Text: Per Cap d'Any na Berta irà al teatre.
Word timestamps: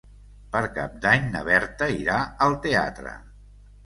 Per 0.53 0.61
Cap 0.77 0.95
d'Any 1.03 1.27
na 1.35 1.41
Berta 1.49 1.89
irà 1.97 2.15
al 2.47 2.57
teatre. 2.65 3.13